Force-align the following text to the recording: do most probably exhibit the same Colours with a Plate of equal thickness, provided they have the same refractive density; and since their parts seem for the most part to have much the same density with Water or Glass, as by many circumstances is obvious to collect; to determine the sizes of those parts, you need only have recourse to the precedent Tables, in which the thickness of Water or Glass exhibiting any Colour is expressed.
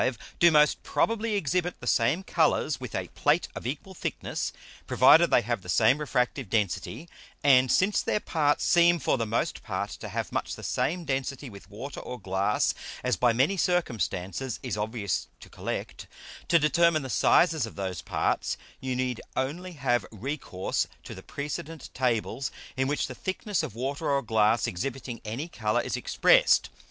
do 0.39 0.49
most 0.49 0.81
probably 0.81 1.35
exhibit 1.35 1.79
the 1.79 1.85
same 1.85 2.23
Colours 2.23 2.79
with 2.81 2.95
a 2.95 3.07
Plate 3.09 3.47
of 3.53 3.67
equal 3.67 3.93
thickness, 3.93 4.51
provided 4.87 5.29
they 5.29 5.41
have 5.43 5.61
the 5.61 5.69
same 5.69 5.99
refractive 5.99 6.49
density; 6.49 7.07
and 7.43 7.71
since 7.71 8.01
their 8.01 8.19
parts 8.19 8.63
seem 8.63 8.97
for 8.97 9.15
the 9.19 9.27
most 9.27 9.61
part 9.61 9.91
to 9.91 10.09
have 10.09 10.31
much 10.31 10.55
the 10.55 10.63
same 10.63 11.05
density 11.05 11.51
with 11.51 11.69
Water 11.69 11.99
or 11.99 12.19
Glass, 12.19 12.73
as 13.03 13.15
by 13.15 13.31
many 13.31 13.57
circumstances 13.57 14.59
is 14.63 14.75
obvious 14.75 15.27
to 15.39 15.49
collect; 15.49 16.07
to 16.47 16.57
determine 16.57 17.03
the 17.03 17.07
sizes 17.07 17.67
of 17.67 17.75
those 17.75 18.01
parts, 18.01 18.57
you 18.79 18.95
need 18.95 19.21
only 19.37 19.73
have 19.73 20.03
recourse 20.11 20.87
to 21.03 21.13
the 21.13 21.21
precedent 21.21 21.91
Tables, 21.93 22.49
in 22.75 22.87
which 22.87 23.05
the 23.05 23.13
thickness 23.13 23.61
of 23.61 23.75
Water 23.75 24.09
or 24.09 24.23
Glass 24.23 24.65
exhibiting 24.65 25.21
any 25.23 25.47
Colour 25.47 25.81
is 25.81 25.95
expressed. 25.95 26.71